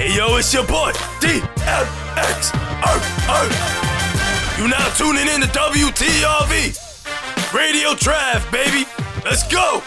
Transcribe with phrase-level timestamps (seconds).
[0.00, 2.54] Hey yo, it's your boy, DMX.
[4.56, 6.72] You now tuning in to WTRV.
[7.52, 8.86] Radio Drive, baby.
[9.26, 9.82] Let's go.